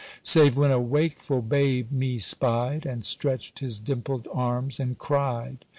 Save 0.23 0.57
when 0.57 0.71
a 0.71 0.81
wakeful 0.81 1.43
babe 1.43 1.91
me 1.91 2.17
spied, 2.17 2.87
And 2.87 3.05
stretched 3.05 3.59
his 3.59 3.77
dimpled 3.77 4.27
arms 4.31 4.79
and 4.79 4.97
cried. 4.97 5.63